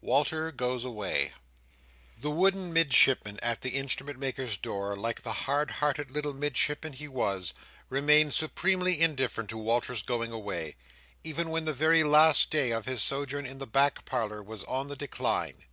[0.00, 1.32] Walter goes away
[2.20, 7.06] The wooden Midshipman at the Instrument maker's door, like the hard hearted little Midshipman he
[7.06, 7.54] was,
[7.88, 10.74] remained supremely indifferent to Walter's going away,
[11.22, 14.88] even when the very last day of his sojourn in the back parlour was on
[14.88, 15.66] the decline.